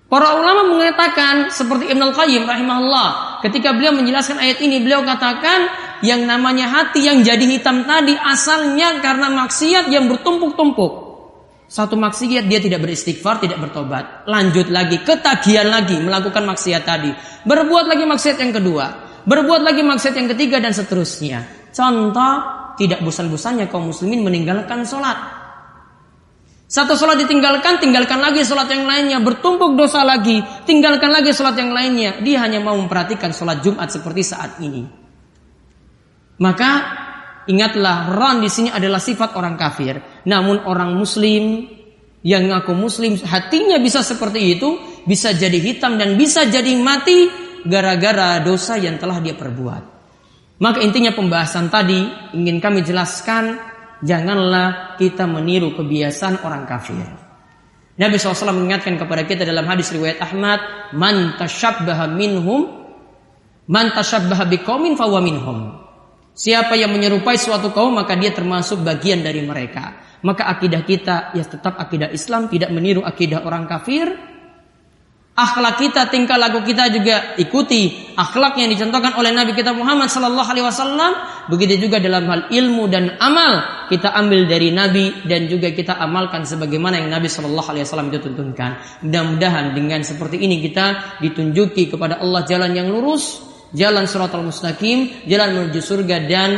Para 0.10 0.41
ulama 0.41 0.73
mengatakan 0.73 1.53
seperti 1.53 1.93
Ibn 1.93 2.01
Al-Qayyim 2.10 2.49
rahimahullah 2.49 3.39
ketika 3.45 3.77
beliau 3.77 3.93
menjelaskan 3.93 4.41
ayat 4.41 4.58
ini 4.58 4.82
beliau 4.82 5.05
katakan 5.05 5.69
yang 6.01 6.25
namanya 6.25 6.65
hati 6.65 7.05
yang 7.05 7.21
jadi 7.21 7.45
hitam 7.45 7.86
tadi 7.86 8.17
asalnya 8.17 8.97
karena 9.05 9.29
maksiat 9.29 9.93
yang 9.93 10.10
bertumpuk-tumpuk. 10.10 11.10
Satu 11.69 11.93
maksiat 11.93 12.49
dia 12.49 12.58
tidak 12.58 12.82
beristighfar, 12.82 13.38
tidak 13.45 13.62
bertobat. 13.62 14.25
Lanjut 14.25 14.73
lagi, 14.73 15.05
ketagihan 15.05 15.69
lagi 15.69 16.01
melakukan 16.01 16.41
maksiat 16.41 16.82
tadi. 16.82 17.13
Berbuat 17.45 17.86
lagi 17.86 18.10
maksiat 18.10 18.41
yang 18.41 18.49
kedua. 18.49 18.86
Berbuat 19.29 19.62
lagi 19.62 19.86
maksiat 19.86 20.17
yang 20.17 20.34
ketiga 20.34 20.58
dan 20.58 20.73
seterusnya. 20.73 21.69
Contoh, 21.69 22.59
tidak 22.80 23.04
bosan-bosannya 23.04 23.68
kaum 23.68 23.92
muslimin 23.92 24.24
meninggalkan 24.24 24.88
sholat. 24.88 25.20
Satu 26.70 26.96
sholat 26.96 27.20
ditinggalkan, 27.20 27.82
tinggalkan 27.82 28.24
lagi 28.24 28.46
sholat 28.48 28.72
yang 28.72 28.88
lainnya. 28.88 29.20
Bertumpuk 29.20 29.76
dosa 29.76 30.08
lagi, 30.08 30.39
tinggalkan 30.63 31.12
lagi 31.12 31.36
sholat 31.36 31.60
yang 31.60 31.76
lainnya. 31.76 32.24
Dia 32.24 32.46
hanya 32.48 32.63
mau 32.63 32.78
memperhatikan 32.80 33.36
sholat 33.36 33.60
Jumat 33.60 33.92
seperti 33.92 34.22
saat 34.24 34.62
ini. 34.63 34.86
Maka 36.39 36.72
ingatlah 37.52 38.15
ron 38.15 38.39
di 38.39 38.48
sini 38.48 38.70
adalah 38.72 39.04
sifat 39.04 39.36
orang 39.36 39.60
kafir. 39.60 40.00
Namun 40.24 40.63
orang 40.63 40.96
muslim 40.96 41.68
yang 42.24 42.48
ngaku 42.48 42.72
muslim 42.78 43.18
hatinya 43.18 43.76
bisa 43.82 44.00
seperti 44.00 44.56
itu, 44.56 44.80
bisa 45.04 45.36
jadi 45.36 45.60
hitam 45.60 46.00
dan 46.00 46.15
bisa 46.15 46.48
jadi 46.48 46.80
mati 46.80 47.28
gara-gara 47.65 48.39
dosa 48.39 48.80
yang 48.80 48.96
telah 48.96 49.20
dia 49.20 49.36
perbuat. 49.36 49.99
Maka 50.60 50.84
intinya 50.84 51.15
pembahasan 51.15 51.72
tadi 51.72 52.04
ingin 52.36 52.60
kami 52.60 52.84
jelaskan 52.84 53.56
janganlah 54.04 55.00
kita 55.00 55.24
meniru 55.24 55.72
kebiasaan 55.72 56.43
orang 56.43 56.67
kafir. 56.67 57.08
Nabi 58.00 58.15
SAW 58.15 58.56
mengingatkan 58.56 58.95
kepada 58.95 59.28
kita 59.28 59.43
dalam 59.43 59.67
hadis 59.67 59.91
riwayat 59.91 60.24
Ahmad, 60.24 60.60
"Man 60.95 61.36
tashabbaha 61.36 62.08
minhum, 62.12 62.67
man 63.67 63.91
tashabbaha 63.91 64.48
biqaumin 64.48 64.95
fahuwa 64.95 65.19
minhum." 65.19 65.60
Siapa 66.32 66.80
yang 66.80 66.95
menyerupai 66.95 67.36
suatu 67.36 67.76
kaum 67.76 68.00
maka 68.00 68.15
dia 68.15 68.32
termasuk 68.32 68.80
bagian 68.80 69.19
dari 69.19 69.43
mereka. 69.43 70.00
Maka 70.24 70.48
akidah 70.48 70.84
kita 70.88 71.36
ya 71.36 71.43
tetap 71.43 71.76
akidah 71.76 72.12
Islam, 72.12 72.48
tidak 72.48 72.72
meniru 72.72 73.04
akidah 73.04 73.43
orang 73.43 73.67
kafir, 73.67 74.08
akhlak 75.39 75.80
kita, 75.80 76.12
tingkah 76.12 76.36
laku 76.36 76.60
kita 76.67 76.91
juga 76.91 77.39
ikuti 77.39 78.12
akhlak 78.19 78.60
yang 78.60 78.67
dicontohkan 78.67 79.15
oleh 79.15 79.32
Nabi 79.32 79.56
kita 79.56 79.71
Muhammad 79.71 80.12
Sallallahu 80.12 80.49
Alaihi 80.52 80.67
Wasallam. 80.67 81.12
Begitu 81.47 81.88
juga 81.88 82.04
dalam 82.04 82.28
hal 82.28 82.52
ilmu 82.52 82.91
dan 82.91 83.15
amal 83.23 83.88
kita 83.88 84.12
ambil 84.12 84.45
dari 84.45 84.75
Nabi 84.75 85.23
dan 85.23 85.47
juga 85.47 85.71
kita 85.71 85.95
amalkan 85.95 86.43
sebagaimana 86.43 86.99
yang 86.99 87.08
Nabi 87.08 87.32
Sallallahu 87.32 87.69
Alaihi 87.71 87.88
Wasallam 87.88 88.12
itu 88.12 88.19
tuntunkan. 88.19 88.71
Mudah-mudahan 89.08 89.71
dengan 89.71 90.04
seperti 90.04 90.43
ini 90.43 90.60
kita 90.60 91.17
ditunjuki 91.23 91.88
kepada 91.88 92.19
Allah 92.19 92.43
jalan 92.43 92.75
yang 92.75 92.91
lurus, 92.91 93.39
jalan 93.71 94.04
suratul 94.06 94.43
mustaqim, 94.43 95.23
jalan 95.25 95.56
menuju 95.56 95.80
surga 95.80 96.28
dan 96.28 96.49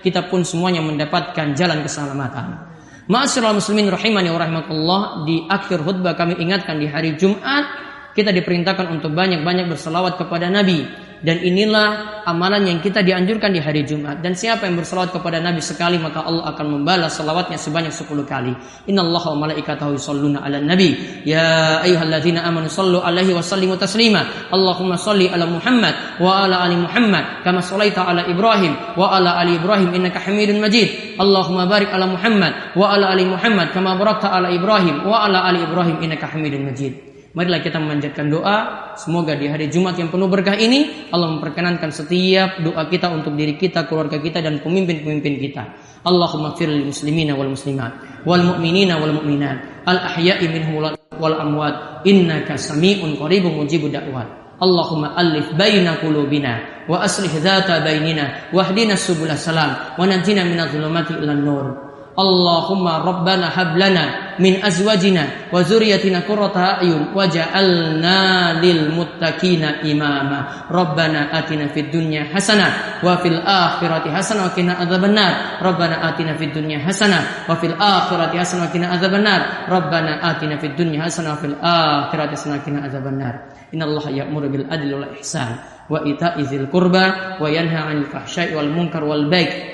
kita 0.00 0.32
pun 0.32 0.48
semuanya 0.48 0.80
mendapatkan 0.80 1.52
jalan 1.52 1.84
keselamatan. 1.84 2.72
Ma'asyiral 3.10 3.58
muslimin 3.58 3.90
rahimani 3.90 4.30
wa 4.30 4.38
rahimakumullah 4.38 5.02
di 5.26 5.42
akhir 5.50 5.82
khutbah 5.82 6.14
kami 6.14 6.38
ingatkan 6.38 6.78
di 6.78 6.86
hari 6.86 7.18
Jumat 7.18 7.89
kita 8.14 8.34
diperintahkan 8.34 8.90
untuk 8.90 9.14
banyak-banyak 9.14 9.70
berselawat 9.70 10.18
kepada 10.18 10.50
Nabi. 10.50 11.10
Dan 11.20 11.36
inilah 11.44 12.24
amalan 12.24 12.64
yang 12.64 12.78
kita 12.80 13.04
dianjurkan 13.04 13.52
di 13.52 13.60
hari 13.60 13.84
Jumat. 13.84 14.24
Dan 14.24 14.32
siapa 14.32 14.64
yang 14.64 14.80
berselawat 14.80 15.12
kepada 15.12 15.36
Nabi 15.36 15.60
sekali 15.60 16.00
maka 16.00 16.24
Allah 16.24 16.48
akan 16.56 16.80
membalas 16.80 17.20
selawatnya 17.20 17.60
sebanyak 17.60 17.92
10 17.92 18.24
kali. 18.24 18.56
Innallaha 18.88 19.36
wa 19.36 19.44
malaikatahu 19.44 20.00
yusholluna 20.00 20.40
ala 20.40 20.64
nabi. 20.64 20.96
Ya 21.28 21.84
ayyuhalladzina 21.84 22.40
amanu 22.40 22.72
sallu 22.72 23.04
alaihi 23.04 23.36
wa 23.36 23.44
sallimu 23.44 23.76
taslima. 23.76 24.48
Allahumma 24.48 24.96
salli 24.96 25.28
ala 25.28 25.44
Muhammad 25.44 26.24
wa 26.24 26.48
ala 26.48 26.64
ali 26.64 26.80
Muhammad. 26.80 27.44
Kama 27.44 27.60
shallaita 27.60 28.00
ala 28.00 28.24
Ibrahim 28.24 28.96
wa 28.96 29.12
ala 29.12 29.36
ali 29.44 29.60
Ibrahim 29.60 29.92
innaka 29.92 30.24
Hamidun 30.24 30.56
Majid. 30.56 31.20
Allahumma 31.20 31.68
barik 31.68 31.92
ala 31.92 32.08
Muhammad 32.08 32.72
wa 32.72 32.96
ala 32.96 33.12
ali 33.12 33.28
Muhammad. 33.28 33.76
Kama 33.76 33.92
barakta 34.00 34.32
ala 34.32 34.48
Ibrahim 34.48 35.04
wa 35.04 35.28
ala 35.28 35.44
ali 35.44 35.60
Ibrahim 35.60 36.00
innaka 36.00 36.32
Hamidun 36.32 36.64
Majid 36.64 37.09
Marilah 37.30 37.62
kita 37.62 37.78
memanjatkan 37.78 38.26
doa. 38.26 38.58
Semoga 38.98 39.38
di 39.38 39.46
hari 39.46 39.70
Jumat 39.70 39.94
yang 39.94 40.10
penuh 40.10 40.26
berkah 40.26 40.58
ini 40.58 41.06
Allah 41.14 41.30
memperkenankan 41.30 41.94
setiap 41.94 42.58
doa 42.58 42.90
kita 42.90 43.06
untuk 43.06 43.38
diri 43.38 43.54
kita, 43.54 43.86
keluarga 43.86 44.18
kita 44.18 44.42
dan 44.42 44.58
pemimpin-pemimpin 44.58 45.38
kita. 45.38 45.62
Allahumma 46.02 46.58
firil 46.58 46.90
muslimina 46.90 47.38
wal 47.38 47.54
muslimat 47.54 48.24
wal 48.26 48.40
mu'minina 48.40 48.98
wal 48.98 49.14
mu'minat 49.20 49.84
al 49.84 50.00
ahya'i 50.10 50.48
minhum 50.48 50.80
wal 51.20 51.36
amwat 51.36 52.02
innaka 52.08 52.58
sami'un 52.58 53.14
qaribun 53.14 53.62
mujibud 53.62 53.94
da'wat. 53.94 54.58
Allahumma 54.58 55.14
alif 55.14 55.54
baina 55.54 56.02
qulubina 56.02 56.84
wa 56.90 56.98
aslih 57.06 57.30
dhata 57.30 57.78
bainina 57.80 58.50
wahdina 58.50 58.98
subul 58.98 59.30
salam 59.38 59.94
wa 59.94 60.02
najina 60.02 60.42
minadh 60.42 60.74
dhulumati 60.74 61.14
ilan 61.14 61.40
nur. 61.46 61.89
اللهم 62.20 62.86
ربنا 62.88 63.46
هب 63.54 63.76
لنا 63.76 64.04
من 64.38 64.64
أزواجنا 64.64 65.52
وذريتنا 65.52 66.18
قرة 66.28 66.56
أعين 66.56 67.06
وجعلنا 67.14 68.18
للمتقين 68.62 69.62
إماما 69.64 70.40
ربنا 70.70 71.38
آتنا 71.38 71.66
في 71.68 71.80
الدنيا 71.80 72.24
حسنة 72.34 72.66
وفي 73.04 73.28
الآخرة 73.28 74.04
حسنة 74.16 74.40
وقنا 74.44 74.72
عذاب 74.72 75.04
النار 75.04 75.34
ربنا 75.62 76.08
آتنا 76.08 76.32
في 76.36 76.44
الدنيا 76.44 76.78
حسنة 76.78 77.20
وفي 77.48 77.66
الآخرة 77.66 78.38
حسنة 78.38 78.62
وقنا 78.64 78.86
عذاب 78.86 79.14
النار 79.14 79.42
ربنا 79.68 80.30
آتنا 80.30 80.56
في 80.56 80.66
الدنيا 80.66 81.02
حسنة 81.02 81.32
وفي 81.32 81.46
الآخرة 81.46 82.30
حسنة 82.30 82.54
وقنا 82.56 82.78
عذاب 82.80 83.06
النار 83.06 83.34
إن 83.74 83.82
الله 83.82 84.10
يأمر 84.10 84.46
بالعدل 84.48 84.94
والإحسان 84.94 85.48
وإيتاء 85.90 86.40
ذي 86.40 86.56
القربى 86.56 87.06
وينهى 87.40 87.76
عن 87.76 87.96
الفحشاء 87.96 88.54
والمنكر 88.54 89.04
والبغي 89.04 89.69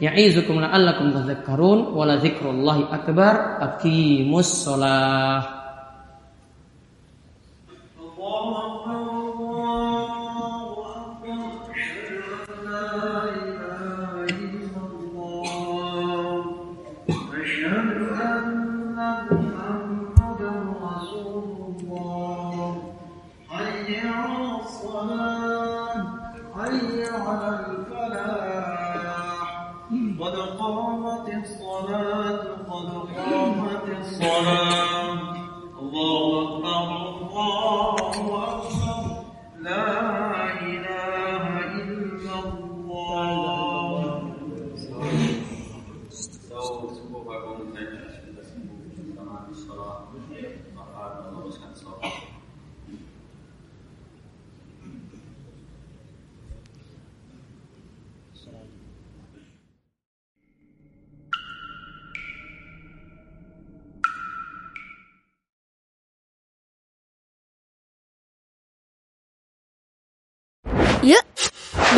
Ya'izukum 0.00 0.64
la'allakum 0.64 1.12
tadhakkarun 1.12 1.92
wa 1.92 2.08
la 2.08 2.16
dzikrullahi 2.16 2.88
akbar. 2.88 3.60
Aqimus 3.60 4.64
shalah. 4.64 5.59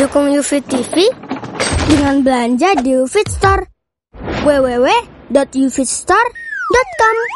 Dukung 0.03 0.27
UFIT 0.35 0.67
TV 0.67 1.07
dengan 1.87 2.27
belanja 2.27 2.75
di 2.83 2.91
UFIT 2.91 3.27
Store. 3.31 3.63
www.ufitstore.com 4.43 7.32